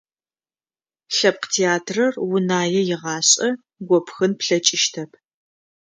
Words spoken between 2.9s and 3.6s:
игъашӀэ